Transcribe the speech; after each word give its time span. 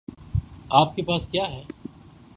آپ 0.69 0.95
کے 0.95 1.01
پاس 1.01 1.25
کیا 1.25 1.51
ہے؟ 1.51 1.61